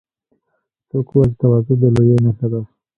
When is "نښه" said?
2.25-2.47